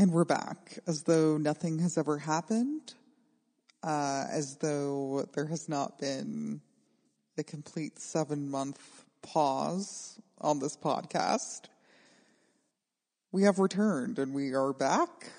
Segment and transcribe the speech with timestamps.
[0.00, 2.94] And we're back as though nothing has ever happened,
[3.82, 6.62] uh, as though there has not been
[7.36, 11.66] a complete seven month pause on this podcast.
[13.30, 15.32] We have returned and we are back.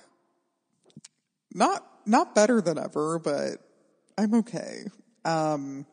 [1.52, 3.68] Not, not better than ever, but
[4.16, 4.84] I'm okay.
[5.26, 5.88] Um,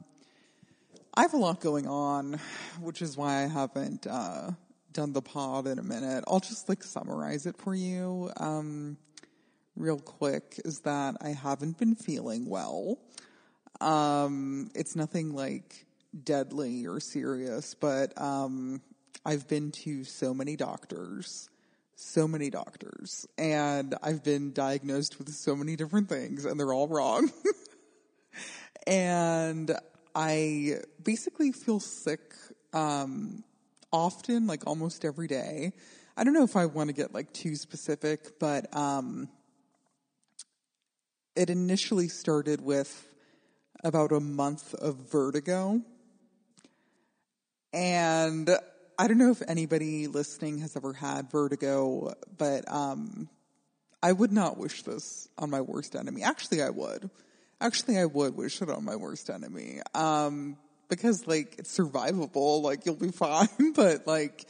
[1.14, 2.38] I have a lot going on,
[2.82, 4.50] which is why I haven't, uh,
[4.98, 6.24] done the pod in a minute.
[6.26, 8.32] I'll just like summarize it for you.
[8.36, 8.96] Um,
[9.76, 12.98] real quick is that I haven't been feeling well.
[13.80, 15.86] Um, it's nothing like
[16.24, 18.82] deadly or serious, but, um,
[19.24, 21.48] I've been to so many doctors,
[21.94, 26.88] so many doctors, and I've been diagnosed with so many different things and they're all
[26.88, 27.30] wrong.
[28.88, 29.70] and
[30.12, 32.34] I basically feel sick,
[32.72, 33.44] um,
[33.92, 35.72] often, like almost every day.
[36.16, 39.28] I don't know if I want to get like too specific, but um,
[41.36, 43.06] it initially started with
[43.84, 45.80] about a month of vertigo.
[47.72, 48.50] And
[48.98, 53.28] I don't know if anybody listening has ever had vertigo, but um,
[54.02, 56.22] I would not wish this on my worst enemy.
[56.22, 57.10] Actually, I would.
[57.60, 59.80] Actually, I would wish it on my worst enemy.
[59.94, 60.56] Um,
[60.88, 64.46] because like it's survivable, like you'll be fine, but like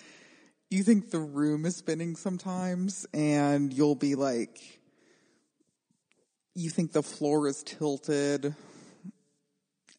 [0.70, 4.80] you think the room is spinning sometimes and you'll be like,
[6.54, 8.54] you think the floor is tilted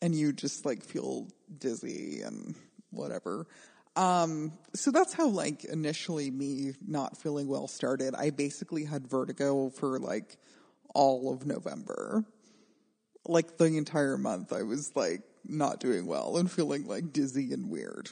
[0.02, 2.56] and you just like feel dizzy and
[2.92, 3.48] whatever.
[3.96, 8.14] Um, so that's how like initially me not feeling well started.
[8.16, 10.38] I basically had vertigo for like
[10.94, 12.24] all of November.
[13.26, 17.70] Like the entire month I was like not doing well and feeling like dizzy and
[17.70, 18.12] weird.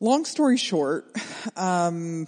[0.00, 1.10] Long story short,
[1.56, 2.26] um,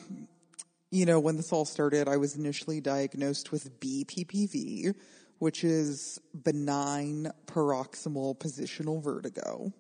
[0.91, 4.95] you know, when this all started, I was initially diagnosed with BPPV,
[5.39, 9.73] which is benign paroxysmal positional vertigo.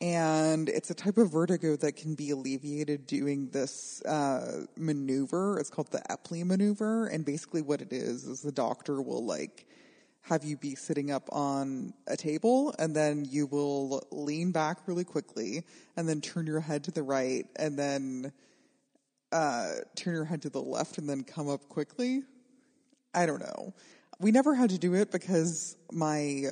[0.00, 5.58] And it's a type of vertigo that can be alleviated doing this uh, maneuver.
[5.58, 7.06] It's called the Epley maneuver.
[7.06, 9.66] And basically, what it is is the doctor will like
[10.24, 15.04] have you be sitting up on a table and then you will lean back really
[15.04, 15.64] quickly
[15.98, 18.32] and then turn your head to the right and then
[19.32, 22.22] uh, turn your head to the left and then come up quickly.
[23.12, 23.74] I don't know.
[24.18, 26.44] We never had to do it because my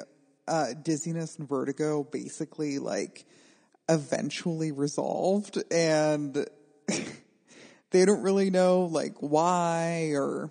[0.47, 3.25] uh, dizziness and vertigo basically like
[3.89, 6.47] eventually resolved and
[7.91, 10.51] they don't really know like why or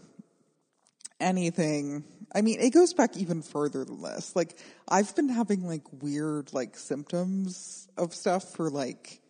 [1.20, 2.03] anything
[2.34, 4.36] I mean, it goes back even further than this.
[4.36, 9.22] Like, I've been having like weird like symptoms of stuff for like,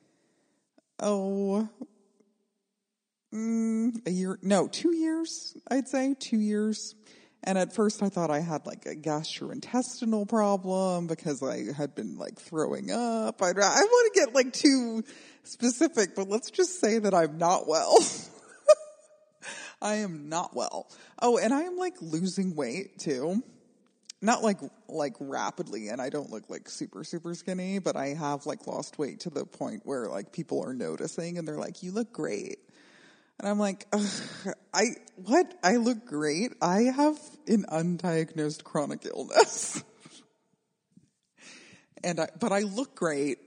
[1.00, 1.68] oh,
[3.34, 6.96] mm, a year, no, two years, I'd say, two years.
[7.44, 12.18] And at first I thought I had like a gastrointestinal problem because I had been
[12.18, 13.42] like throwing up.
[13.42, 15.04] I, I want to get like too
[15.44, 17.98] specific, but let's just say that I'm not well.
[19.82, 20.88] I am not well.
[21.22, 23.44] Oh, and I am like losing weight too.
[24.22, 28.46] Not like like rapidly and I don't look like super super skinny, but I have
[28.46, 31.92] like lost weight to the point where like people are noticing and they're like you
[31.92, 32.60] look great.
[33.40, 33.88] And I'm like,
[34.74, 35.52] I what?
[35.64, 36.54] I look great.
[36.62, 37.18] I have
[37.48, 39.84] an undiagnosed chronic illness.
[42.04, 43.40] and I but I look great.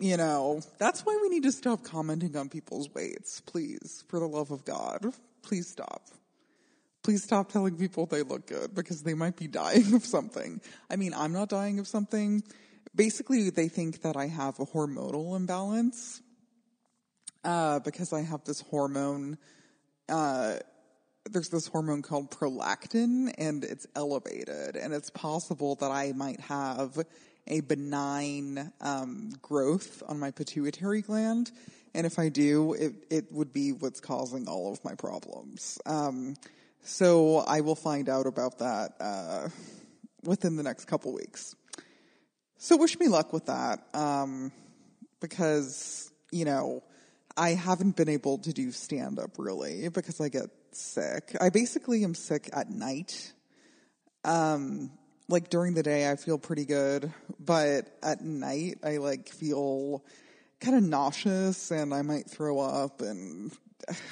[0.00, 4.28] You know, that's why we need to stop commenting on people's weights, please, for the
[4.28, 5.12] love of God
[5.42, 6.02] please stop.
[7.02, 10.60] Please stop telling people they look good because they might be dying of something.
[10.90, 12.42] I mean, I'm not dying of something.
[12.94, 16.20] Basically, they think that I have a hormonal imbalance
[17.44, 19.38] uh, because I have this hormone.
[20.08, 20.56] Uh,
[21.30, 26.98] there's this hormone called prolactin, and it's elevated, and it's possible that I might have
[27.46, 31.50] a benign um, growth on my pituitary gland
[31.94, 35.78] and if I do, it, it would be what's causing all of my problems.
[35.86, 36.34] Um,
[36.82, 39.48] so I will find out about that uh,
[40.24, 41.54] within the next couple weeks.
[42.56, 44.52] So wish me luck with that, um,
[45.20, 46.82] because you know
[47.36, 51.36] I haven't been able to do stand up really because I get sick.
[51.40, 53.32] I basically am sick at night.
[54.24, 54.90] Um,
[55.28, 60.02] like during the day, I feel pretty good, but at night, I like feel
[60.60, 63.52] kind of nauseous and I might throw up and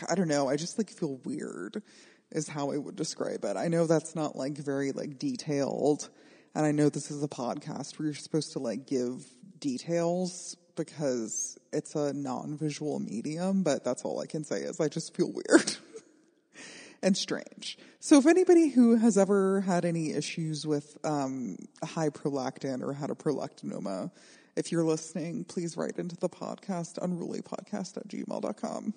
[0.09, 1.83] I don't know, I just like feel weird
[2.31, 3.57] is how I would describe it.
[3.57, 6.09] I know that's not like very like detailed
[6.55, 9.27] and I know this is a podcast where you're supposed to like give
[9.59, 15.17] details because it's a non-visual medium, but that's all I can say is I just
[15.17, 15.77] feel weird.
[17.03, 17.79] and strange.
[18.01, 23.11] So if anybody who has ever had any issues with um, high prolactin or had
[23.11, 24.11] a prolactinoma,
[24.57, 28.95] if you're listening, please write into the podcast, unrulypodcast at.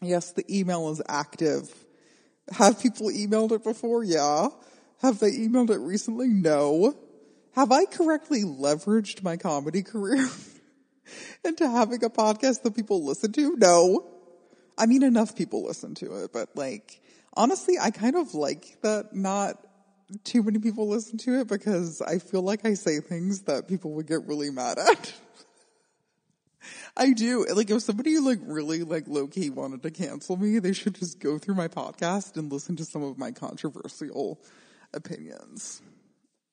[0.00, 1.72] Yes, the email is active.
[2.52, 4.04] Have people emailed it before?
[4.04, 4.48] Yeah.
[5.00, 6.28] Have they emailed it recently?
[6.28, 6.96] No.
[7.54, 10.28] Have I correctly leveraged my comedy career
[11.44, 13.56] into having a podcast that people listen to?
[13.56, 14.08] No.
[14.78, 17.00] I mean, enough people listen to it, but like,
[17.34, 19.58] honestly, I kind of like that not
[20.24, 23.92] too many people listen to it because I feel like I say things that people
[23.92, 25.14] would get really mad at.
[26.96, 27.46] I do.
[27.52, 31.20] Like if somebody like really like low key wanted to cancel me, they should just
[31.20, 34.40] go through my podcast and listen to some of my controversial
[34.92, 35.80] opinions.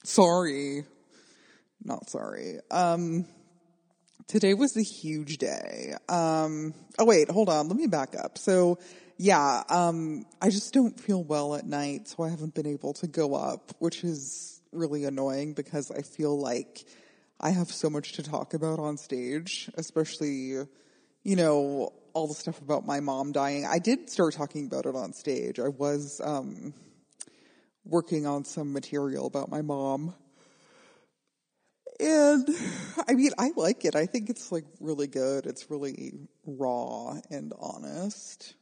[0.03, 0.85] Sorry.
[1.83, 2.59] Not sorry.
[2.71, 3.25] Um
[4.27, 5.93] today was a huge day.
[6.07, 7.67] Um oh wait, hold on.
[7.67, 8.37] Let me back up.
[8.37, 8.79] So
[9.21, 13.07] yeah, um I just don't feel well at night, so I haven't been able to
[13.07, 16.85] go up, which is really annoying because I feel like
[17.41, 20.65] I have so much to talk about on stage, especially,
[21.23, 23.65] you know, all the stuff about my mom dying.
[23.65, 25.59] I did start talking about it on stage.
[25.59, 26.73] I was um,
[27.83, 30.15] working on some material about my mom.
[31.99, 32.47] And
[33.05, 33.95] I mean, I like it.
[33.95, 35.45] I think it's like really good.
[35.45, 36.13] It's really
[36.45, 38.55] raw and honest.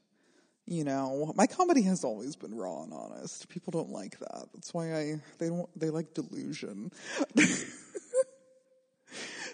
[0.70, 3.48] You know, my comedy has always been raw and honest.
[3.48, 4.50] People don't like that.
[4.54, 6.92] That's why I, they don't, they like delusion.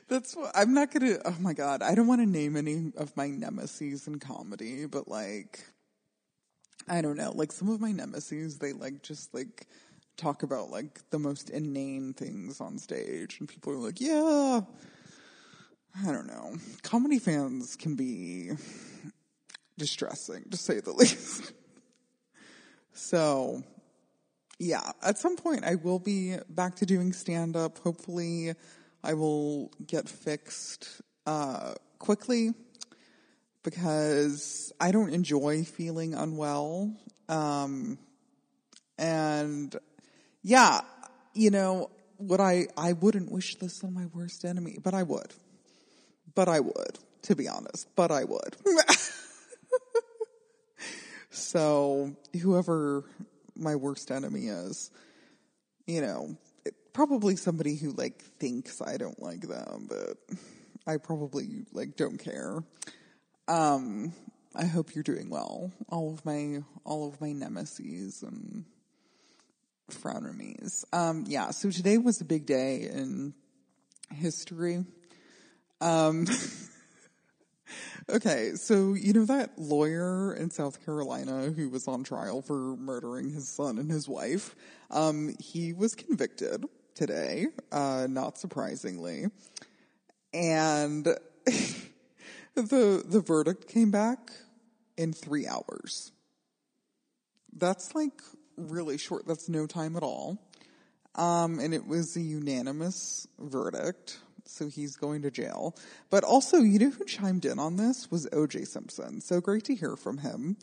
[0.10, 1.20] That's what I'm not gonna.
[1.24, 5.08] Oh my god, I don't want to name any of my nemesis in comedy, but
[5.08, 5.64] like,
[6.88, 7.32] I don't know.
[7.34, 9.68] Like some of my nemesis, they like just like
[10.18, 14.62] talk about like the most inane things on stage, and people are like, yeah.
[16.04, 16.56] I don't know.
[16.82, 18.50] Comedy fans can be
[19.78, 21.54] distressing, to say the least.
[22.94, 23.64] so,
[24.60, 27.80] yeah, at some point I will be back to doing stand up.
[27.80, 28.54] Hopefully,
[29.04, 32.54] I will get fixed uh, quickly
[33.64, 36.96] because I don't enjoy feeling unwell.
[37.30, 37.98] Um,
[38.98, 39.76] and
[40.42, 40.82] yeah,
[41.34, 45.34] you know, what I, I wouldn't wish this on my worst enemy, but I would.
[46.36, 48.56] But I would, to be honest, but I would.
[51.34, 53.04] so whoever
[53.56, 54.92] my worst enemy is,
[55.88, 56.38] you know,
[56.94, 60.38] probably somebody who like thinks I don't like them, but
[60.86, 62.64] I probably like don't care.
[63.48, 64.14] Um,
[64.56, 65.72] I hope you're doing well.
[65.90, 68.66] All of my all of my nemesis and
[69.92, 70.86] frenemies.
[70.94, 71.50] Um, yeah.
[71.50, 73.34] So today was a big day in
[74.12, 74.86] history.
[75.82, 76.28] Um.
[78.10, 83.30] okay, so you know that lawyer in South Carolina who was on trial for murdering
[83.30, 84.56] his son and his wife?
[84.92, 86.66] Um, he was convicted
[86.96, 89.26] today, uh, not surprisingly.
[90.34, 91.06] And
[92.56, 94.32] the the verdict came back
[94.98, 96.12] in three hours.
[97.56, 98.22] That's like
[98.58, 99.28] really short.
[99.28, 100.40] That's no time at all.
[101.16, 105.76] Um, and it was a unanimous verdict, so he's going to jail.
[106.10, 109.22] But also, you know who chimed in on this was OJ Simpson.
[109.22, 110.58] So great to hear from him.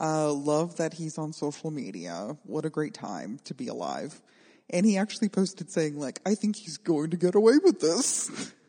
[0.00, 2.36] Uh, love that he's on social media.
[2.44, 4.20] What a great time to be alive.
[4.70, 8.52] And he actually posted saying like, I think he's going to get away with this.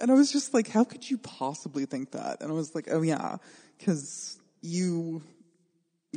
[0.00, 2.40] And I was just like, how could you possibly think that?
[2.40, 3.36] And I was like, oh yeah,
[3.84, 5.22] cause you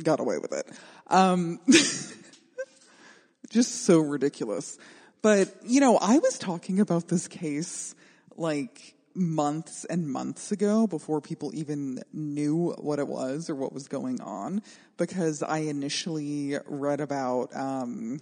[0.02, 0.66] got away with it.
[1.08, 1.60] Um,
[3.50, 4.78] just so ridiculous.
[5.24, 7.94] But, you know, I was talking about this case
[8.36, 13.88] like months and months ago before people even knew what it was or what was
[13.88, 14.60] going on
[14.98, 18.20] because I initially read about, um,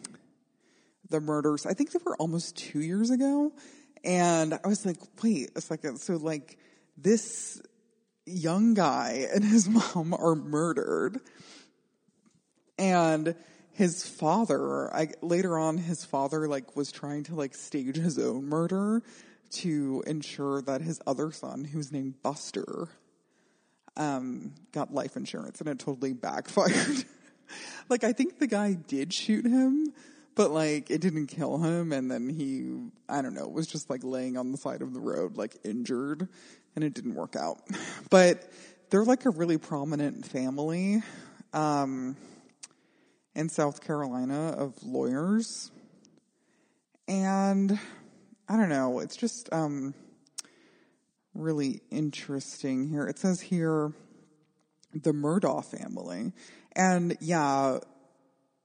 [1.10, 1.66] the murders.
[1.66, 3.50] I think they were almost two years ago.
[4.04, 5.98] And I was like, wait a second.
[5.98, 6.56] So like
[6.96, 7.60] this
[8.26, 11.18] young guy and his mom are murdered.
[12.78, 13.34] And
[13.82, 18.48] his father, I, later on, his father like was trying to like stage his own
[18.48, 19.02] murder
[19.54, 22.86] to ensure that his other son, who's named Buster,
[23.96, 27.04] um, got life insurance and it totally backfired.
[27.88, 29.92] like I think the guy did shoot him,
[30.36, 34.02] but like it didn't kill him and then he i don't know was just like
[34.02, 36.26] laying on the side of the road like injured
[36.74, 37.58] and it didn't work out
[38.10, 38.50] but
[38.88, 41.02] they're like a really prominent family
[41.52, 42.16] um,
[43.34, 45.70] in south carolina of lawyers
[47.08, 47.78] and
[48.48, 49.94] i don't know it's just um,
[51.34, 53.92] really interesting here it says here
[54.94, 56.32] the Murdaugh family.
[56.74, 57.78] And yeah,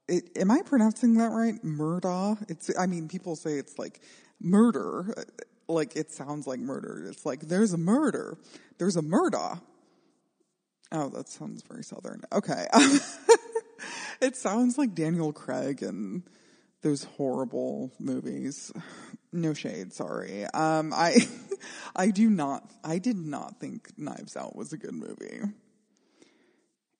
[0.08, 1.54] it, am I pronouncing that right?
[1.64, 2.50] Murdaugh?
[2.50, 4.00] It's, I mean, people say it's like
[4.40, 5.14] murder.
[5.68, 7.06] Like it sounds like murder.
[7.10, 8.38] It's like there's a murder.
[8.78, 9.60] There's a Murdaugh.
[10.90, 12.22] Oh, that sounds very southern.
[12.32, 12.66] Okay.
[14.20, 16.22] it sounds like Daniel Craig and
[16.82, 18.72] those horrible movies.
[19.30, 20.46] No shade, sorry.
[20.54, 21.18] Um, I,
[21.94, 25.42] I do not, I did not think Knives Out was a good movie.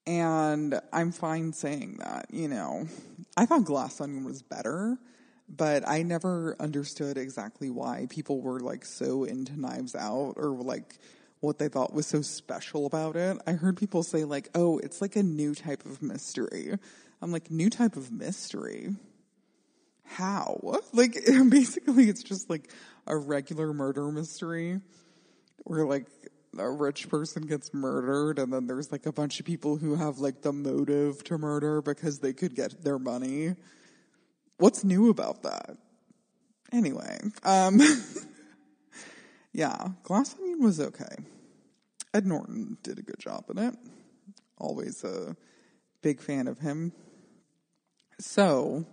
[0.06, 2.87] And I'm fine saying that, you know.
[3.35, 4.99] I thought Glass Onion was better,
[5.49, 10.99] but I never understood exactly why people were like so into Knives Out or like
[11.40, 13.38] what they thought was so special about it.
[13.47, 16.75] I heard people say like, "Oh, it's like a new type of mystery."
[17.21, 18.90] I'm like, "New type of mystery?"
[20.04, 20.61] How?
[20.92, 21.16] Like
[21.49, 22.71] basically it's just like
[23.07, 24.80] a regular murder mystery
[25.64, 26.07] where like
[26.59, 30.18] a rich person gets murdered and then there's like a bunch of people who have
[30.18, 33.54] like the motive to murder because they could get their money.
[34.57, 35.76] What's new about that?
[36.73, 37.80] Anyway, um,
[39.58, 41.16] yeah, Glass Onion was okay.
[42.14, 43.74] Ed Norton did a good job in it.
[44.56, 45.36] Always a
[46.00, 46.92] big fan of him.
[48.20, 48.86] So,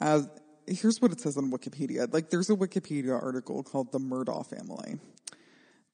[0.00, 0.22] uh,
[0.66, 2.10] here's what it says on Wikipedia.
[2.10, 4.98] Like, there's a Wikipedia article called The Murdaugh Family.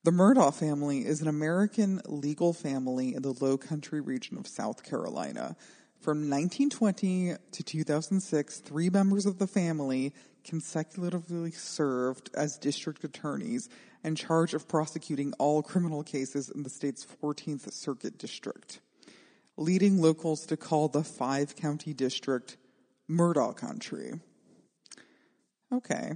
[0.05, 4.85] The Murdaugh family is an American legal family in the Low Country region of South
[4.85, 5.57] Carolina.
[6.01, 10.15] From 1920 to 2006, three members of the family
[10.45, 13.69] consecutively served as district attorneys
[14.05, 18.81] in charge of prosecuting all criminal cases in the state's 14th Circuit District,
[19.57, 22.57] leading locals to call the five county district
[23.11, 24.13] Murdaugh Country.
[25.71, 26.13] Okay.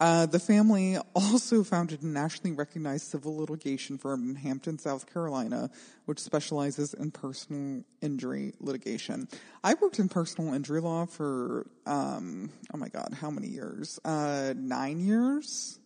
[0.00, 5.70] Uh, the family also founded a nationally recognized civil litigation firm in Hampton, South Carolina,
[6.06, 9.28] which specializes in personal injury litigation.
[9.62, 14.00] I worked in personal injury law for, um, oh my God, how many years?
[14.04, 15.78] Uh, nine years?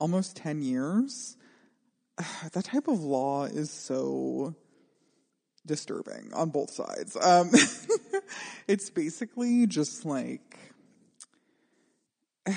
[0.00, 1.36] Almost 10 years?
[2.52, 4.54] that type of law is so
[5.66, 7.16] disturbing on both sides.
[7.20, 7.50] Um,
[8.68, 10.65] it's basically just like,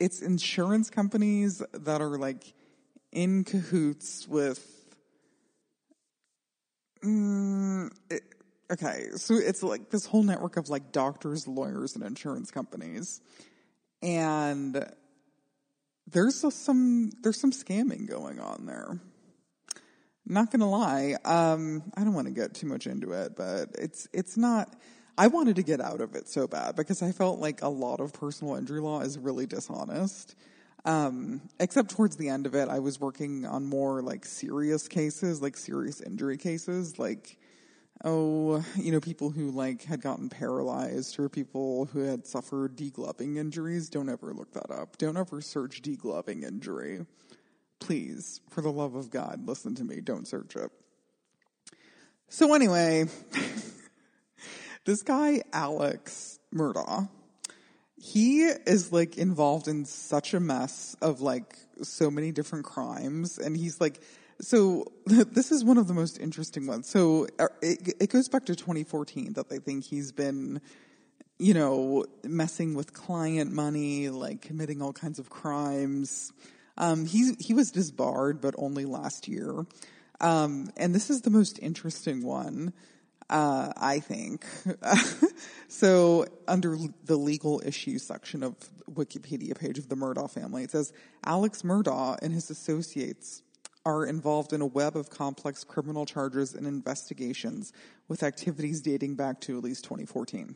[0.00, 2.54] it's insurance companies that are like
[3.12, 4.66] in cahoots with.
[7.04, 8.22] Mm, it,
[8.70, 13.20] okay, so it's like this whole network of like doctors, lawyers, and insurance companies,
[14.02, 14.86] and
[16.06, 19.00] there's some there's some scamming going on there.
[20.24, 24.06] Not gonna lie, um, I don't want to get too much into it, but it's
[24.12, 24.76] it's not
[25.16, 28.00] I wanted to get out of it so bad because I felt like a lot
[28.00, 30.34] of personal injury law is really dishonest.
[30.84, 35.40] Um, except towards the end of it, I was working on more like serious cases,
[35.40, 37.38] like serious injury cases, like,
[38.04, 43.36] oh, you know, people who like had gotten paralyzed or people who had suffered degloving
[43.36, 43.88] injuries.
[43.88, 44.98] Don't ever look that up.
[44.98, 47.06] Don't ever search degloving injury.
[47.78, 50.00] Please, for the love of God, listen to me.
[50.00, 50.70] Don't search it.
[52.28, 53.04] So anyway,
[54.84, 57.08] This guy, Alex Murdaugh,
[57.96, 63.38] he is like involved in such a mess of like so many different crimes.
[63.38, 64.02] And he's like,
[64.40, 66.88] so this is one of the most interesting ones.
[66.88, 70.60] So uh, it, it goes back to 2014 that they think he's been,
[71.38, 76.32] you know, messing with client money, like committing all kinds of crimes.
[76.76, 79.64] Um, he, he was disbarred, but only last year.
[80.20, 82.72] Um, and this is the most interesting one
[83.32, 84.44] uh, I think.
[85.68, 88.54] so under the legal issues section of
[88.92, 90.92] Wikipedia page of the Murdaugh family, it says
[91.24, 93.42] Alex Murdaugh and his associates
[93.84, 97.72] are involved in a web of complex criminal charges and investigations
[98.06, 100.54] with activities dating back to at least 2014.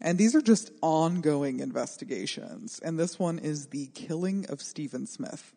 [0.00, 2.80] And these are just ongoing investigations.
[2.82, 5.52] And this one is the killing of Stephen Smith.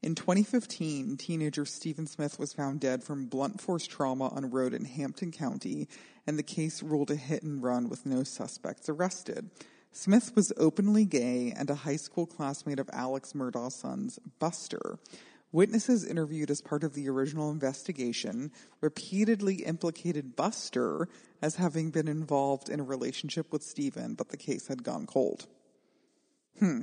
[0.00, 4.72] In 2015, teenager Stephen Smith was found dead from blunt force trauma on a road
[4.72, 5.88] in Hampton County,
[6.24, 9.50] and the case ruled a hit and run with no suspects arrested.
[9.90, 15.00] Smith was openly gay and a high school classmate of Alex Murdaugh's sons, Buster.
[15.50, 21.08] Witnesses interviewed as part of the original investigation repeatedly implicated Buster
[21.42, 25.46] as having been involved in a relationship with Stephen, but the case had gone cold.
[26.60, 26.82] Hmm.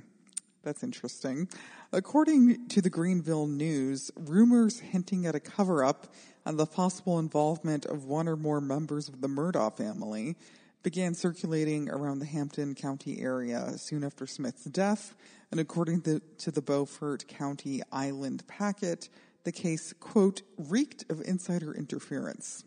[0.66, 1.48] That's interesting.
[1.94, 6.12] According to the Greenville News, rumors hinting at a cover up
[6.44, 10.36] and the possible involvement of one or more members of the Murdaugh family
[10.82, 15.16] began circulating around the Hampton County area soon after Smith's death,
[15.52, 19.10] and according to, to the Beaufort County Island Packet,
[19.44, 22.64] the case, quote, reeked of insider interference.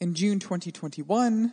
[0.00, 1.52] In June 2021,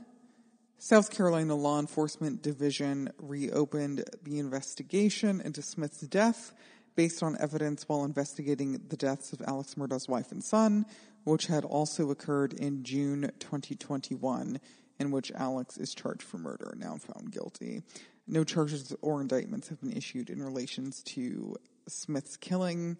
[0.83, 6.55] South Carolina Law Enforcement Division reopened the investigation into Smith's death
[6.95, 10.87] based on evidence while investigating the deaths of Alex Murdaugh's wife and son,
[11.23, 14.59] which had also occurred in June 2021,
[14.99, 17.83] in which Alex is charged for murder, now found guilty.
[18.27, 21.57] No charges or indictments have been issued in relations to
[21.87, 22.97] Smith's killing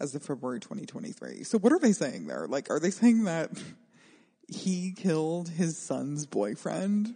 [0.00, 1.44] as of February 2023.
[1.44, 2.46] So what are they saying there?
[2.48, 3.50] Like, are they saying that
[4.48, 7.14] he killed his son's boyfriend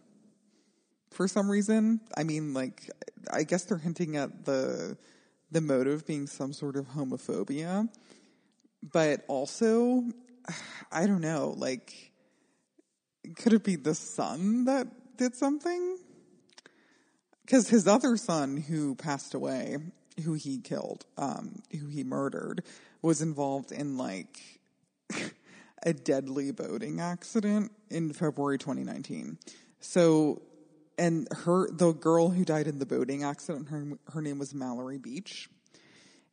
[1.11, 2.01] for some reason?
[2.17, 2.91] I mean, like,
[3.33, 4.97] I guess they're hinting at the
[5.51, 7.87] the motive being some sort of homophobia,
[8.83, 10.03] but also,
[10.93, 12.13] I don't know, like,
[13.37, 14.87] could it be the son that
[15.19, 15.99] did something?
[17.45, 19.77] Because his other son, who passed away,
[20.25, 22.63] who he killed, um, who he murdered,
[23.03, 24.61] was involved in like
[25.83, 29.39] a deadly boating accident in February 2019.
[29.81, 30.43] So,
[30.99, 34.99] and her, the girl who died in the boating accident, her, her name was Mallory
[34.99, 35.49] Beach.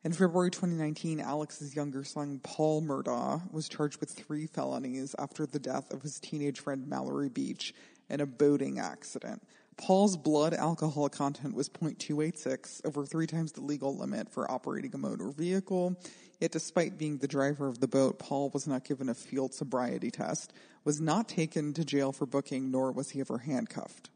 [0.02, 5.58] In February 2019, Alex's younger son, Paul Murdaugh, was charged with three felonies after the
[5.58, 7.74] death of his teenage friend Mallory Beach
[8.08, 9.42] in a boating accident.
[9.80, 14.98] Paul's blood alcohol content was 0.286, over three times the legal limit for operating a
[14.98, 15.98] motor vehicle.
[16.38, 20.10] Yet, despite being the driver of the boat, Paul was not given a field sobriety
[20.10, 20.52] test,
[20.84, 24.10] was not taken to jail for booking, nor was he ever handcuffed.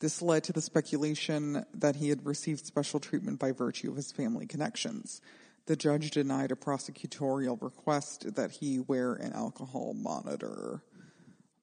[0.00, 4.10] This led to the speculation that he had received special treatment by virtue of his
[4.10, 5.20] family connections.
[5.66, 10.82] The judge denied a prosecutorial request that he wear an alcohol monitor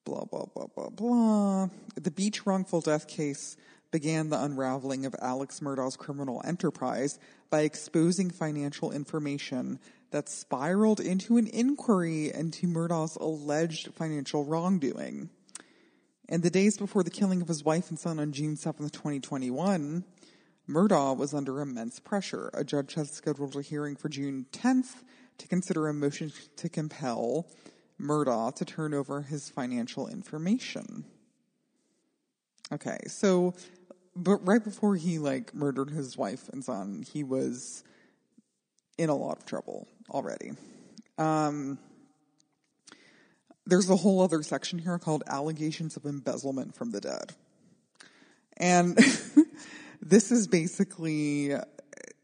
[0.05, 1.69] blah, blah, blah, blah, blah.
[1.95, 3.57] The Beach wrongful death case
[3.91, 7.17] began the unraveling of Alex Murdaugh's criminal enterprise
[7.49, 9.79] by exposing financial information
[10.11, 15.29] that spiraled into an inquiry into Murdaugh's alleged financial wrongdoing.
[16.27, 20.03] In the days before the killing of his wife and son on June 7th, 2021,
[20.69, 22.51] Murdaugh was under immense pressure.
[22.53, 25.03] A judge had scheduled a hearing for June 10th
[25.39, 27.47] to consider a motion to compel
[27.99, 31.05] Murdaugh to turn over his financial information.
[32.71, 33.53] Okay, so,
[34.15, 37.83] but right before he like murdered his wife and son, he was
[38.97, 40.51] in a lot of trouble already.
[41.17, 41.79] Um,
[43.65, 47.33] there's a whole other section here called allegations of embezzlement from the dead.
[48.57, 48.97] And
[50.01, 51.53] this is basically,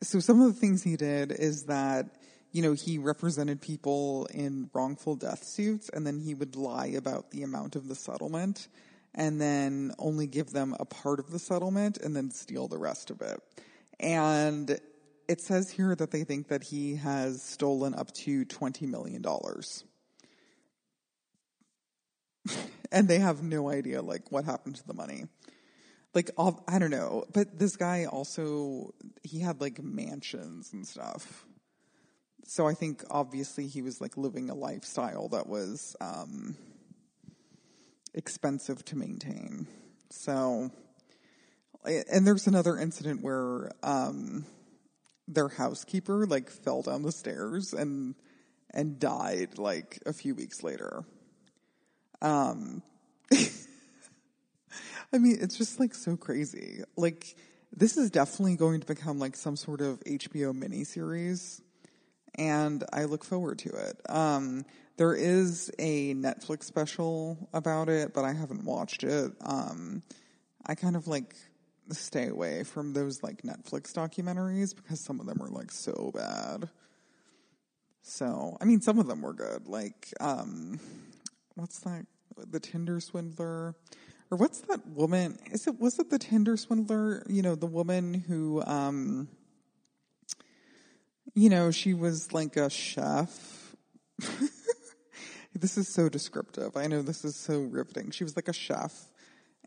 [0.01, 2.07] so some of the things he did is that
[2.55, 7.31] you know, he represented people in wrongful death suits and then he would lie about
[7.31, 8.69] the amount of the settlement
[9.13, 13.11] and then only give them a part of the settlement and then steal the rest
[13.11, 13.41] of it.
[13.99, 14.79] And
[15.27, 19.21] it says here that they think that he has stolen up to $20 million.
[22.89, 25.25] and they have no idea like what happened to the money.
[26.13, 31.45] Like I don't know, but this guy also he had like mansions and stuff
[32.47, 36.55] so I think obviously he was like living a lifestyle that was um,
[38.13, 39.67] expensive to maintain.
[40.12, 40.71] So,
[41.84, 44.45] and there's another incident where um,
[45.27, 48.15] their housekeeper like fell down the stairs and
[48.71, 51.03] and died like a few weeks later.
[52.21, 52.84] Um,
[55.13, 56.81] I mean, it's just like so crazy.
[56.97, 57.36] Like,
[57.75, 61.62] this is definitely going to become like some sort of HBO miniseries
[62.38, 64.00] and I look forward to it.
[64.10, 64.65] Um,
[64.98, 69.34] there is a Netflix special about it, but I haven't watched it.
[69.41, 70.04] Um,
[70.65, 71.36] I kind of like
[71.91, 76.69] stay away from those like Netflix documentaries because some of them are like so bad.
[78.02, 79.67] So, I mean, some of them were good.
[79.67, 80.80] Like, um,
[81.56, 82.06] what's that?
[82.38, 83.76] The Tinder Swindler,
[84.30, 85.39] or what's that woman?
[85.52, 87.24] Is it was it the Tinder Swindler?
[87.28, 89.30] You know, the woman who um
[91.36, 93.76] you know, she was like a chef.
[95.54, 96.78] this is so descriptive.
[96.78, 98.12] I know this is so riveting.
[98.12, 98.93] She was like a chef,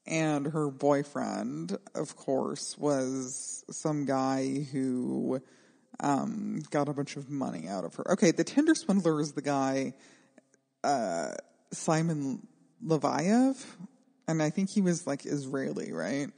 [0.07, 5.43] and her boyfriend, of course, was some guy who
[6.01, 8.13] um, got a bunch of money out of her.
[8.13, 9.93] Okay, the Tinder swindler is the guy,
[10.83, 11.33] uh,
[11.71, 12.47] Simon
[12.83, 13.63] Leviev,
[14.27, 16.31] and I think he was like Israeli, right?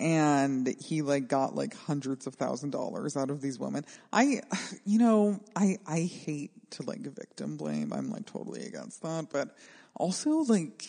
[0.00, 3.84] And he like got like hundreds of thousand dollars out of these women.
[4.12, 4.40] I,
[4.84, 7.92] you know, I, I hate to like victim blame.
[7.92, 9.56] I'm like totally against that, but
[9.94, 10.84] also like,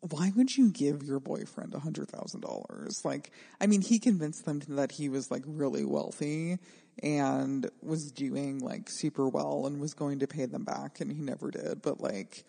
[0.00, 3.02] why would you give your boyfriend a hundred thousand dollars?
[3.04, 6.58] Like, I mean, he convinced them that he was like really wealthy
[7.02, 11.22] and was doing like super well and was going to pay them back and he
[11.22, 11.82] never did.
[11.82, 12.44] But like,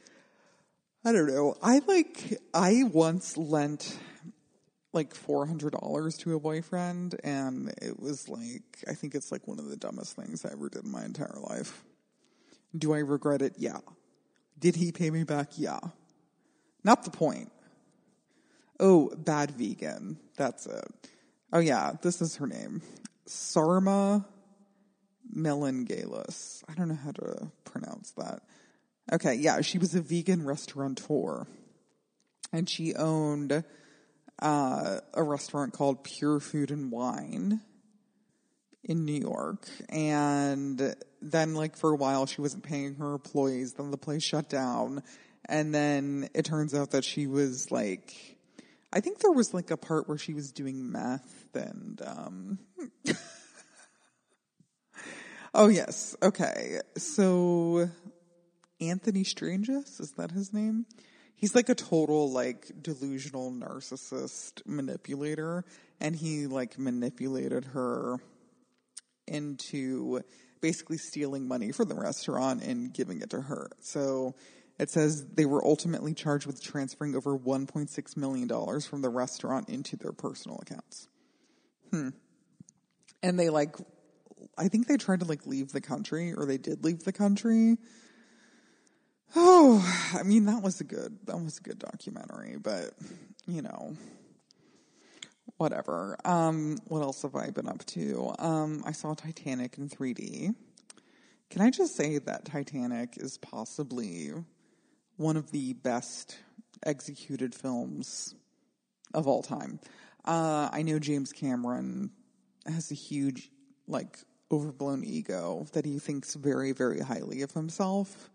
[1.05, 1.55] I don't know.
[1.61, 3.97] I like, I once lent
[4.97, 9.69] like $400 to a boyfriend and it was like, I think it's like one of
[9.69, 11.83] the dumbest things I ever did in my entire life.
[12.75, 13.53] Do I regret it?
[13.57, 13.79] Yeah.
[14.57, 15.51] Did he pay me back?
[15.55, 15.79] Yeah.
[16.83, 17.51] Not the point.
[18.79, 20.17] Oh, bad vegan.
[20.36, 20.86] That's it.
[21.53, 22.81] Oh yeah, this is her name.
[23.27, 24.25] Sarma
[25.31, 26.63] Melangalis.
[26.67, 28.41] I don't know how to pronounce that.
[29.13, 31.45] Okay, yeah, she was a vegan restaurateur.
[32.51, 33.63] And she owned
[34.41, 37.62] uh, a restaurant called Pure Food and Wine
[38.84, 39.67] in New York.
[39.89, 43.73] And then, like, for a while, she wasn't paying her employees.
[43.73, 45.04] Then the place shut down.
[45.45, 48.38] And then it turns out that she was like,
[48.91, 52.60] I think there was like a part where she was doing meth and, um,
[55.54, 56.15] oh yes.
[56.21, 56.80] Okay.
[56.97, 57.89] So
[58.80, 60.86] Anthony Strangis, is that his name?
[61.38, 65.63] He's like a total like delusional narcissist manipulator
[66.02, 68.17] and he like manipulated her
[69.28, 70.21] into
[70.62, 73.69] basically stealing money from the restaurant and giving it to her.
[73.82, 74.34] So
[74.80, 79.95] it says they were ultimately charged with transferring over $1.6 million from the restaurant into
[79.95, 81.08] their personal accounts.
[81.91, 82.10] Hmm.
[83.21, 83.76] And they like,
[84.58, 87.78] I think they tried to like leave the country or they did leave the country.
[89.35, 92.91] Oh, I mean, that was a good, that was a good documentary, but
[93.47, 93.95] you know,
[95.57, 96.17] whatever.
[96.25, 98.33] Um, what else have I been up to?
[98.39, 100.55] Um, I saw Titanic in 3D.
[101.49, 104.33] Can I just say that Titanic is possibly
[105.17, 106.37] one of the best
[106.85, 108.35] executed films
[109.13, 109.79] of all time.
[110.25, 112.11] Uh, I know James Cameron
[112.65, 113.49] has a huge,
[113.87, 114.19] like,
[114.51, 118.29] overblown ego that he thinks very, very highly of himself.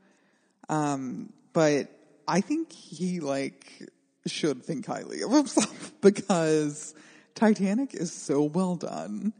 [0.68, 1.88] Um, but
[2.26, 3.88] I think he, like,
[4.26, 6.94] should think highly of himself because
[7.34, 9.32] Titanic is so well done.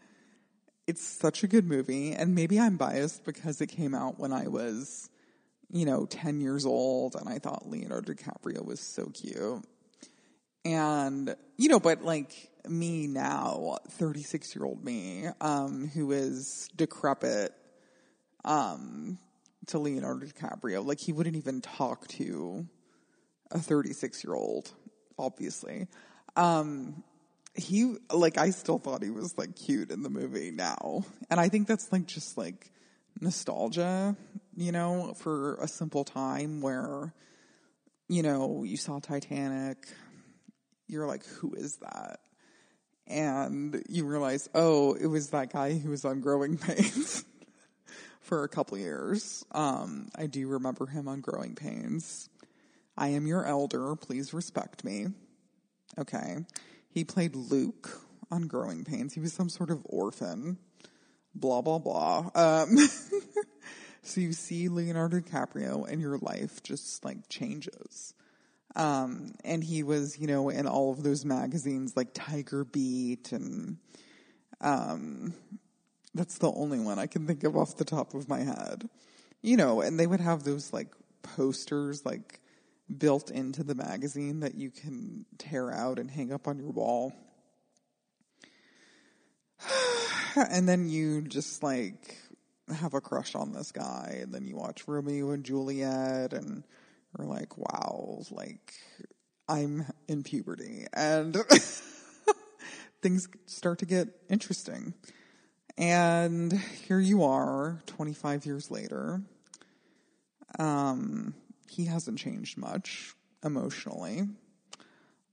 [0.87, 4.48] It's such a good movie, and maybe I'm biased because it came out when I
[4.48, 5.08] was
[5.72, 9.64] you know, 10 years old and I thought Leonardo DiCaprio was so cute.
[10.64, 17.52] And, you know, but like me now, 36 year old me, um, who is decrepit,
[18.44, 19.18] um,
[19.68, 22.66] to Leonardo DiCaprio, like he wouldn't even talk to
[23.51, 24.72] a 36 year old,
[25.18, 25.88] obviously.
[26.37, 27.03] Um,
[27.55, 31.05] he, like, I still thought he was like cute in the movie now.
[31.31, 32.72] And I think that's like just like,
[33.20, 34.16] nostalgia,
[34.57, 37.12] you know, for a simple time where,
[38.09, 39.88] you know, you saw Titanic,
[40.88, 42.20] you're like, who is that?
[43.07, 47.25] And you realize, oh, it was that guy who was on Growing Pains
[48.33, 49.45] for a couple years.
[49.53, 52.31] Um, I do remember him on Growing Pains.
[52.97, 55.09] I am your elder, please respect me.
[55.99, 56.38] Okay.
[56.88, 57.90] He played Luke
[58.31, 59.12] on Growing Pains.
[59.12, 60.57] He was some sort of orphan
[61.35, 62.31] blah, blah, blah.
[62.35, 62.79] Um,
[64.03, 68.14] so you see Leonardo DiCaprio and your life just like changes.
[68.75, 73.77] Um, and he was, you know, in all of those magazines like Tiger Beat and,
[74.62, 75.35] um,
[76.14, 78.88] that's the only one I can think of off the top of my head.
[79.42, 80.88] You know, and they would have those like
[81.22, 82.40] posters like
[82.98, 87.12] built into the magazine that you can tear out and hang up on your wall.
[90.37, 92.16] and then you just like
[92.72, 96.64] have a crush on this guy, and then you watch Romeo and Juliet, and
[97.16, 98.72] you're like, wow, like
[99.48, 101.37] I'm in puberty, and
[103.03, 104.94] things start to get interesting.
[105.78, 106.52] And
[106.87, 109.22] here you are, 25 years later.
[110.58, 111.35] Um,
[111.70, 114.28] he hasn't changed much emotionally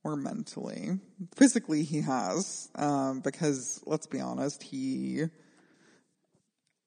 [0.03, 0.99] or mentally.
[1.35, 5.25] Physically, he has, um, because let's be honest, he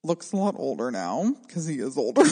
[0.02, 2.24] looks a lot older now because he is older.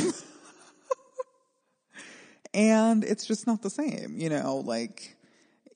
[2.55, 5.17] and it's just not the same, you know, like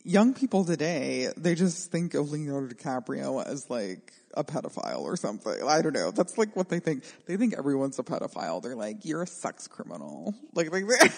[0.05, 5.63] young people today, they just think of Leonardo DiCaprio as like a pedophile or something.
[5.67, 6.11] I don't know.
[6.11, 7.05] That's like what they think.
[7.27, 8.63] They think everyone's a pedophile.
[8.63, 10.35] They're like, you're a sex criminal.
[10.55, 10.85] Like, like,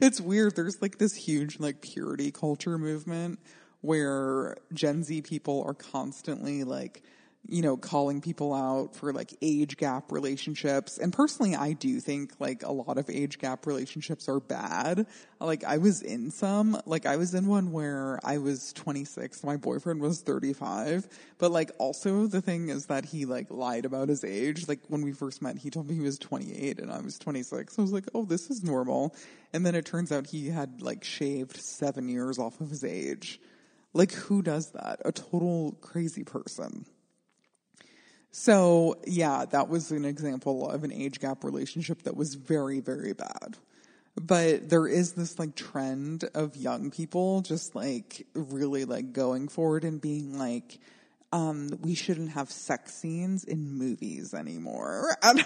[0.00, 0.56] it's weird.
[0.56, 3.38] There's like this huge like purity culture movement
[3.80, 7.02] where Gen Z people are constantly like
[7.46, 10.96] you know, calling people out for like age gap relationships.
[10.96, 15.06] And personally, I do think like a lot of age gap relationships are bad.
[15.40, 19.56] Like I was in some, like I was in one where I was 26, my
[19.58, 21.06] boyfriend was 35.
[21.36, 24.66] But like also the thing is that he like lied about his age.
[24.66, 27.78] Like when we first met, he told me he was 28 and I was 26.
[27.78, 29.14] I was like, oh, this is normal.
[29.52, 33.38] And then it turns out he had like shaved seven years off of his age.
[33.92, 35.02] Like who does that?
[35.04, 36.86] A total crazy person.
[38.36, 43.12] So yeah, that was an example of an age gap relationship that was very, very
[43.12, 43.58] bad.
[44.20, 49.84] But there is this like trend of young people just like really like going forward
[49.84, 50.80] and being like,
[51.32, 55.16] um, we shouldn't have sex scenes in movies anymore.
[55.22, 55.44] And,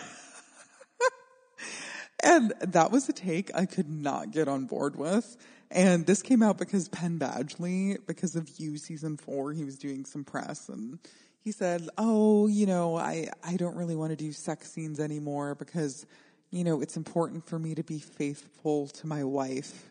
[2.24, 5.36] and that was a take I could not get on board with.
[5.70, 10.06] And this came out because Penn Badgley, because of You season four, he was doing
[10.06, 10.98] some press and
[11.44, 15.54] he said, "Oh, you know, I I don't really want to do sex scenes anymore
[15.54, 16.06] because,
[16.50, 19.90] you know, it's important for me to be faithful to my wife."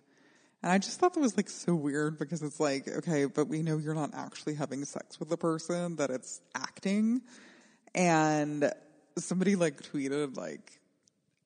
[0.63, 3.61] And I just thought that was like so weird because it's like, okay, but we
[3.61, 7.21] know you're not actually having sex with the person, that it's acting.
[7.93, 8.71] And
[9.17, 10.79] somebody like tweeted like,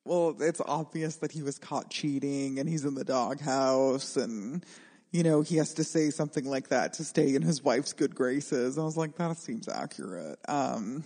[0.06, 4.66] well, it's obvious that he was caught cheating and he's in the doghouse and
[5.12, 8.16] you know, he has to say something like that to stay in his wife's good
[8.16, 8.78] graces.
[8.78, 10.40] I was like, that seems accurate.
[10.48, 11.04] Um,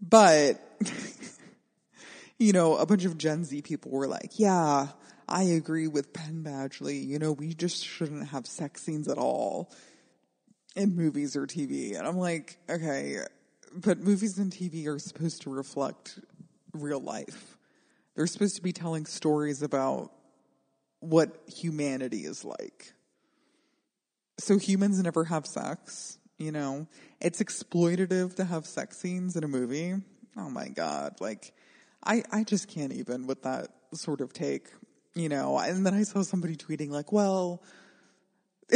[0.00, 0.60] but,
[2.38, 4.88] you know, a bunch of Gen Z people were like, yeah,
[5.26, 7.06] I agree with Penn Badgley.
[7.06, 9.72] You know, we just shouldn't have sex scenes at all
[10.76, 11.96] in movies or TV.
[11.96, 13.18] And I'm like, okay,
[13.74, 16.18] but movies and TV are supposed to reflect
[16.74, 17.56] real life.
[18.14, 20.12] They're supposed to be telling stories about
[21.04, 22.92] what humanity is like.
[24.38, 26.86] So humans never have sex, you know.
[27.20, 29.94] It's exploitative to have sex scenes in a movie.
[30.36, 31.52] Oh my god, like
[32.04, 34.68] I I just can't even with that sort of take,
[35.14, 35.58] you know.
[35.58, 37.62] And then I saw somebody tweeting like, "Well,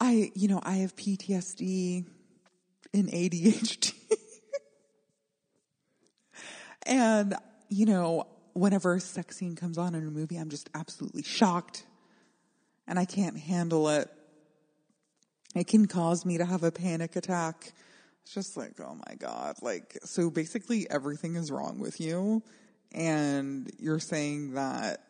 [0.00, 2.06] I, you know, I have PTSD
[2.92, 3.92] and ADHD."
[6.86, 7.34] and,
[7.68, 11.84] you know, whenever a sex scene comes on in a movie, I'm just absolutely shocked
[12.86, 14.08] and I can't handle it.
[15.54, 17.72] It can cause me to have a panic attack.
[18.22, 19.56] It's just like, oh my God.
[19.62, 22.42] Like, so basically everything is wrong with you.
[22.92, 25.02] And you're saying that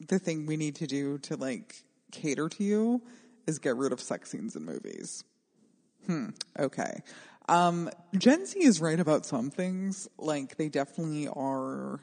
[0.00, 3.02] the thing we need to do to like cater to you
[3.46, 5.24] is get rid of sex scenes in movies.
[6.06, 6.30] Hmm.
[6.58, 7.00] Okay.
[7.48, 10.08] Um, Gen Z is right about some things.
[10.18, 12.00] Like, they definitely are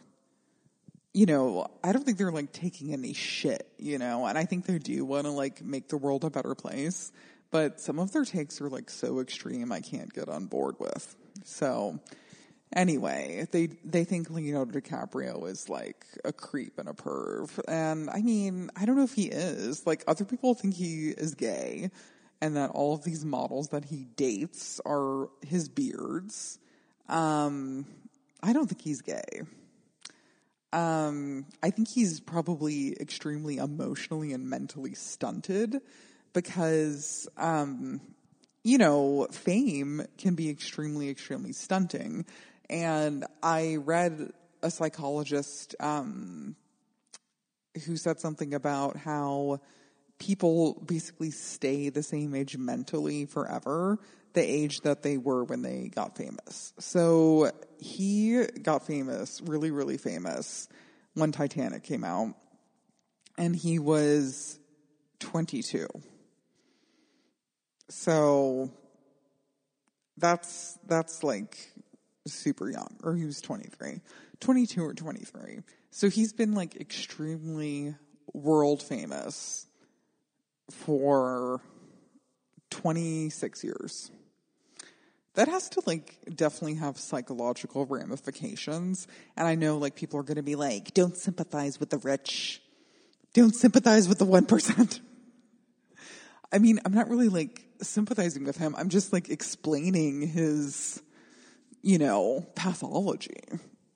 [1.13, 4.65] you know, I don't think they're like taking any shit, you know, and I think
[4.65, 7.11] they do want to like make the world a better place,
[7.51, 11.15] but some of their takes are like so extreme I can't get on board with.
[11.45, 11.99] So
[12.75, 18.21] anyway, they they think Leonardo DiCaprio is like a creep and a perv, and I
[18.21, 19.87] mean, I don't know if he is.
[19.87, 21.89] Like other people think he is gay,
[22.39, 26.59] and that all of these models that he dates are his beards.
[27.07, 27.87] Um,
[28.43, 29.41] I don't think he's gay.
[30.71, 35.81] Um, I think he's probably extremely emotionally and mentally stunted
[36.33, 38.01] because, um,
[38.63, 42.25] you know, fame can be extremely, extremely stunting.
[42.69, 46.55] And I read a psychologist um,
[47.85, 49.61] who said something about how
[50.19, 53.97] people basically stay the same age mentally forever,
[54.33, 56.73] the age that they were when they got famous.
[56.77, 60.67] So he got famous, really, really famous
[61.13, 62.35] when Titanic came out,
[63.37, 64.59] and he was
[65.19, 65.87] 22.
[67.89, 68.69] So
[70.17, 71.57] that's that's like
[72.27, 74.01] super young, or he was 23,
[74.39, 75.59] 22 or 23.
[75.91, 77.95] So he's been like extremely
[78.33, 79.65] world famous
[80.69, 81.61] for
[82.69, 84.11] 26 years.
[85.39, 89.07] That has to like definitely have psychological ramifications.
[89.37, 92.61] And I know like people are going to be like, don't sympathize with the rich.
[93.33, 94.99] Don't sympathize with the 1%.
[96.51, 98.75] I mean, I'm not really like sympathizing with him.
[98.77, 101.01] I'm just like explaining his,
[101.81, 103.39] you know, pathology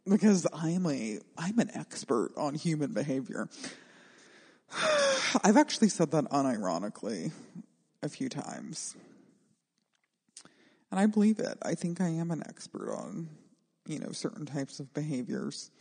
[0.09, 3.49] because I'm a, I'm an expert on human behavior.
[5.43, 7.33] I've actually said that unironically
[8.01, 8.95] a few times.
[10.93, 11.57] And I believe it.
[11.63, 13.27] I think I am an expert on,
[13.87, 15.71] you know, certain types of behaviors.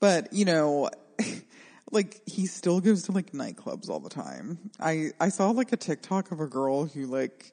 [0.00, 0.90] But, you know,
[1.92, 4.58] like he still goes to like nightclubs all the time.
[4.80, 7.52] I I saw like a TikTok of a girl who like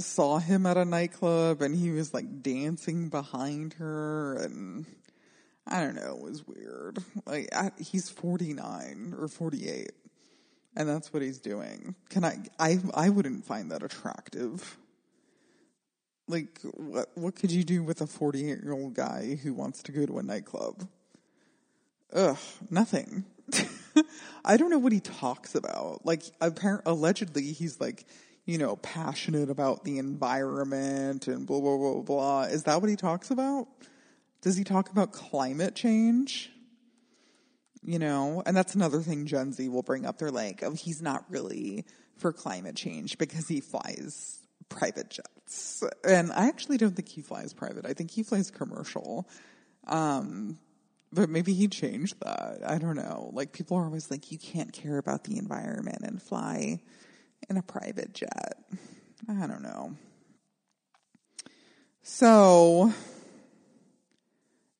[0.00, 4.86] saw him at a nightclub and he was like dancing behind her and
[5.68, 6.98] I don't know, it was weird.
[7.26, 9.92] Like I, he's 49 or 48
[10.74, 11.94] and that's what he's doing.
[12.10, 14.78] Can I I I wouldn't find that attractive.
[16.28, 20.18] Like what what could you do with a 48-year-old guy who wants to go to
[20.18, 20.88] a nightclub?
[22.12, 22.38] Ugh,
[22.70, 23.24] nothing.
[24.44, 26.04] I don't know what he talks about.
[26.04, 28.06] Like apparently allegedly he's like
[28.46, 32.42] you know, passionate about the environment and blah, blah, blah, blah.
[32.42, 33.66] Is that what he talks about?
[34.40, 36.52] Does he talk about climate change?
[37.82, 40.18] You know, and that's another thing Gen Z will bring up.
[40.18, 41.84] They're like, oh, he's not really
[42.16, 45.28] for climate change because he flies private jets.
[46.04, 47.86] And I actually don't think he flies private.
[47.86, 49.28] I think he flies commercial.
[49.86, 50.58] Um,
[51.12, 52.60] but maybe he changed that.
[52.66, 53.30] I don't know.
[53.32, 56.80] Like people are always like, you can't care about the environment and fly
[57.48, 58.58] in a private jet.
[59.28, 59.96] I don't know.
[62.02, 62.92] So,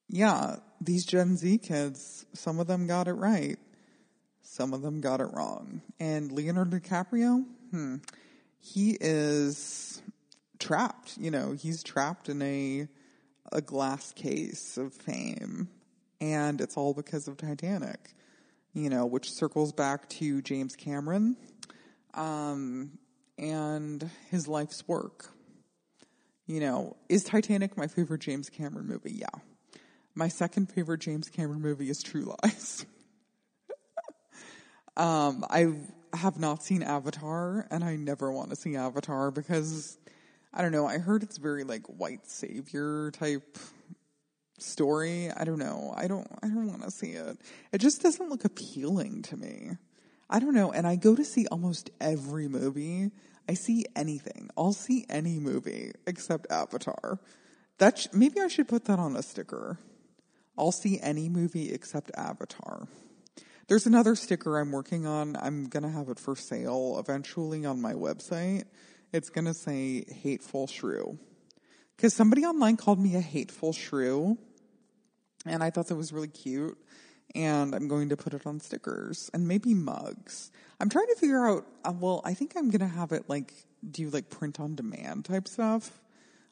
[0.08, 3.58] yeah, these Gen Z kids, some of them got it right.
[4.42, 5.82] Some of them got it wrong.
[5.98, 7.96] And Leonardo DiCaprio, hmm,
[8.58, 10.00] he is
[10.58, 11.16] trapped.
[11.18, 12.88] You know, he's trapped in a
[13.52, 15.68] a glass case of fame,
[16.20, 18.12] and it's all because of Titanic.
[18.74, 21.36] You know, which circles back to James Cameron
[22.16, 22.98] um,
[23.38, 25.30] and his life's work.
[26.46, 29.12] You know, is Titanic my favorite James Cameron movie?
[29.12, 29.40] Yeah.
[30.14, 32.86] My second favorite James Cameron movie is True Lies.
[34.96, 35.74] um, I
[36.14, 39.98] have not seen Avatar, and I never want to see Avatar because
[40.56, 40.86] I don't know.
[40.86, 43.58] I heard it's very like white savior type
[44.58, 45.30] story.
[45.30, 45.92] I don't know.
[45.94, 46.26] I don't.
[46.42, 47.36] I don't want to see it.
[47.72, 49.72] It just doesn't look appealing to me.
[50.30, 50.72] I don't know.
[50.72, 53.10] And I go to see almost every movie.
[53.46, 54.48] I see anything.
[54.56, 57.20] I'll see any movie except Avatar.
[57.76, 59.78] That sh- maybe I should put that on a sticker.
[60.56, 62.88] I'll see any movie except Avatar.
[63.68, 65.36] There's another sticker I'm working on.
[65.36, 68.64] I'm going to have it for sale eventually on my website.
[69.16, 71.18] It's going to say hateful shrew.
[71.96, 74.36] Cuz somebody online called me a hateful shrew
[75.46, 76.76] and I thought that was really cute
[77.34, 80.50] and I'm going to put it on stickers and maybe mugs.
[80.78, 83.54] I'm trying to figure out, uh, well, I think I'm going to have it like,
[83.90, 86.02] do you like print on demand type stuff.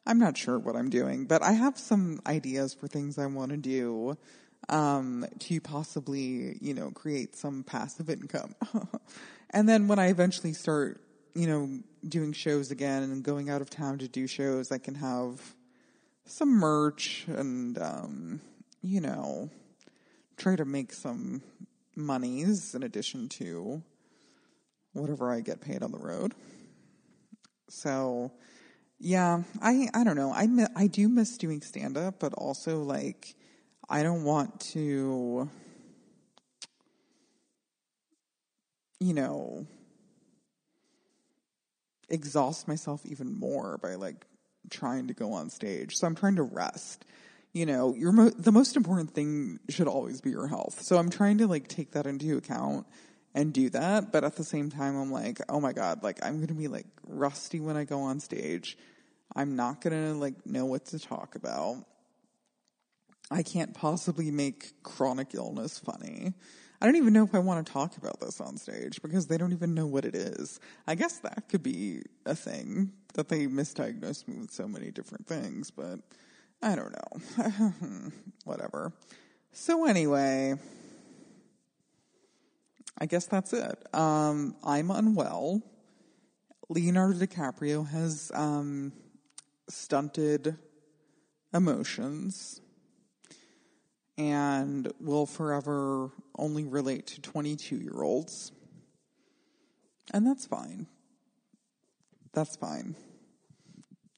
[0.06, 3.50] I'm not sure what I'm doing, but I have some ideas for things I want
[3.50, 4.16] to do
[4.70, 8.54] um, to possibly, you know, create some passive income.
[9.50, 11.03] and then when I eventually start,
[11.34, 11.68] you know,
[12.06, 15.54] doing shows again and going out of town to do shows, I can have
[16.26, 18.40] some merch and, um,
[18.82, 19.50] you know,
[20.36, 21.42] try to make some
[21.96, 23.82] monies in addition to
[24.92, 26.34] whatever I get paid on the road.
[27.68, 28.32] So,
[28.98, 30.32] yeah, I I don't know.
[30.32, 33.34] I I do miss doing stand up, but also like
[33.88, 35.50] I don't want to
[39.00, 39.66] you know
[42.08, 44.26] exhaust myself even more by like
[44.70, 45.96] trying to go on stage.
[45.96, 47.04] So I'm trying to rest
[47.54, 50.82] you know, your mo- the most important thing should always be your health.
[50.82, 52.84] So I'm trying to like take that into account
[53.32, 56.36] and do that, but at the same time I'm like, oh my god, like I'm
[56.36, 58.76] going to be like rusty when I go on stage.
[59.34, 61.84] I'm not going to like know what to talk about.
[63.30, 66.34] I can't possibly make chronic illness funny.
[66.80, 69.38] I don't even know if I want to talk about this on stage because they
[69.38, 70.60] don't even know what it is.
[70.86, 75.26] I guess that could be a thing that they misdiagnosed me with so many different
[75.26, 76.00] things, but
[76.62, 78.12] I don't know.
[78.44, 78.92] Whatever.
[79.52, 80.54] So anyway,
[82.98, 83.94] I guess that's it.
[83.94, 85.62] Um, I'm unwell.
[86.68, 88.92] Leonardo DiCaprio has um,
[89.68, 90.56] stunted
[91.52, 92.60] emotions
[94.16, 98.52] and will forever only relate to 22 year olds.
[100.12, 100.86] And that's fine.
[102.32, 102.96] That's fine.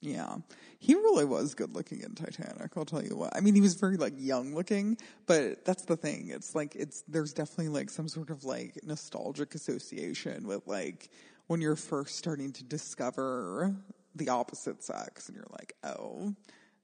[0.01, 0.37] Yeah.
[0.79, 3.35] He really was good looking in Titanic, I'll tell you what.
[3.35, 6.29] I mean, he was very like young looking, but that's the thing.
[6.31, 11.11] It's like, it's, there's definitely like some sort of like nostalgic association with like
[11.47, 13.75] when you're first starting to discover
[14.15, 16.35] the opposite sex and you're like, oh,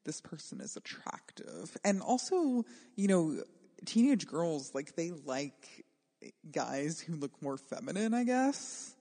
[0.04, 1.76] this person is attractive.
[1.84, 2.64] And also,
[2.96, 3.42] you know,
[3.84, 5.84] teenage girls, like they like
[6.50, 8.94] guys who look more feminine, I guess.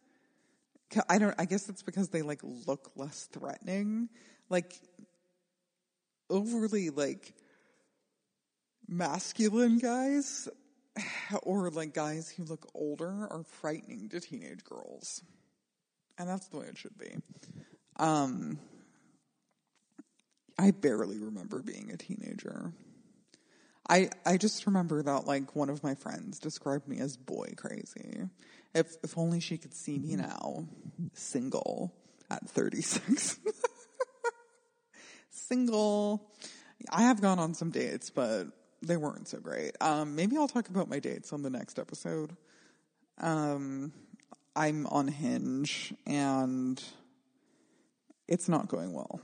[1.08, 4.10] I don't, I guess it's because they like look less threatening
[4.52, 4.76] like
[6.30, 7.34] overly like
[8.88, 10.48] masculine guys
[11.44, 15.24] or like guys who look older are frightening to teenage girls.
[16.20, 17.16] And that's the way it should be.
[17.98, 18.60] Um,
[20.60, 22.74] I barely remember being a teenager.
[23.92, 28.30] I I just remember that like one of my friends described me as boy crazy.
[28.74, 30.66] If if only she could see me now,
[31.14, 31.94] single
[32.30, 33.38] at 36.
[35.30, 36.32] single.
[36.90, 38.48] I have gone on some dates, but
[38.82, 39.76] they weren't so great.
[39.82, 42.36] Um, maybe I'll talk about my dates on the next episode.
[43.20, 43.92] Um,
[44.56, 46.82] I'm on Hinge and
[48.28, 49.20] it's not going well.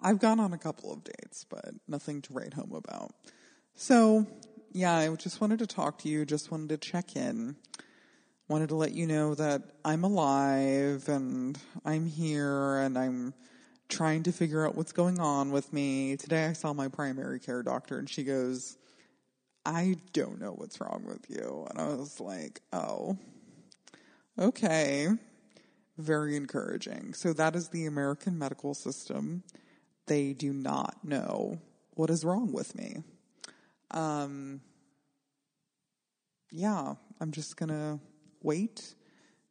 [0.00, 3.12] I've gone on a couple of dates, but nothing to write home about.
[3.80, 4.26] So,
[4.72, 7.54] yeah, I just wanted to talk to you, just wanted to check in.
[8.48, 13.34] Wanted to let you know that I'm alive and I'm here and I'm
[13.88, 16.16] trying to figure out what's going on with me.
[16.16, 18.76] Today I saw my primary care doctor and she goes,
[19.64, 21.64] I don't know what's wrong with you.
[21.70, 23.16] And I was like, oh,
[24.36, 25.06] okay.
[25.96, 27.14] Very encouraging.
[27.14, 29.44] So that is the American medical system.
[30.06, 31.60] They do not know
[31.94, 33.04] what is wrong with me.
[33.90, 34.60] Um,
[36.50, 38.00] yeah, I'm just gonna
[38.42, 38.94] wait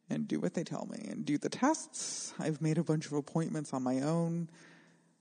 [0.09, 2.33] and do what they tell me and do the tests.
[2.39, 4.49] I've made a bunch of appointments on my own,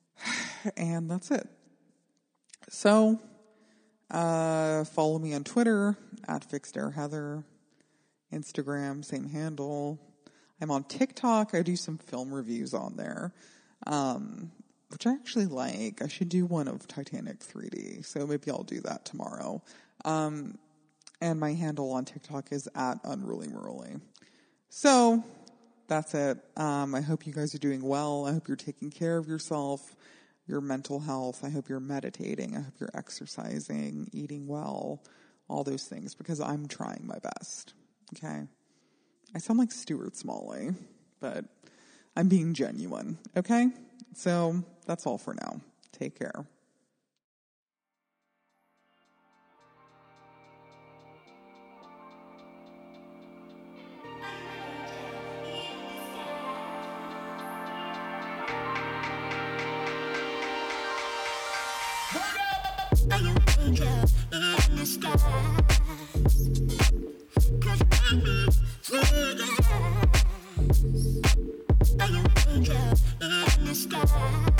[0.77, 1.49] and that's it.
[2.69, 3.21] So,
[4.11, 5.97] uh, follow me on Twitter
[6.27, 7.45] at Fixed Air Heather,
[8.33, 10.01] Instagram, same handle.
[10.61, 11.55] I'm on TikTok.
[11.55, 13.35] I do some film reviews on there,
[13.87, 14.53] um,
[14.97, 16.01] which I actually like.
[16.01, 19.63] I should do one of Titanic 3D, so maybe I'll do that tomorrow.
[20.07, 20.57] Um,
[21.21, 24.01] and my handle on TikTok is at Unruly Maruli.
[24.71, 25.23] So
[25.87, 26.39] that's it.
[26.57, 28.25] Um, I hope you guys are doing well.
[28.25, 29.95] I hope you're taking care of yourself,
[30.47, 31.45] your mental health.
[31.45, 32.57] I hope you're meditating.
[32.57, 35.03] I hope you're exercising, eating well,
[35.47, 37.75] all those things because I'm trying my best.
[38.17, 38.45] Okay.
[39.35, 40.71] I sound like Stuart Smalley,
[41.21, 41.45] but
[42.17, 43.19] I'm being genuine.
[43.37, 43.69] Okay.
[44.15, 45.61] So that's all for now.
[45.93, 46.47] Take care.
[63.11, 63.89] Are you an angel
[64.33, 65.23] in disguise?
[67.61, 67.83] Cause
[72.01, 72.77] Are you an angel
[73.23, 74.56] in?